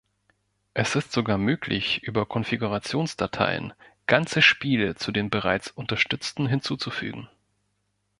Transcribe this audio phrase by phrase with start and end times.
[0.73, 3.73] Es ist sogar möglich, über Konfigurationsdateien
[4.07, 7.29] ganze Spiele zu den bereits unterstützten hinzuzufügen.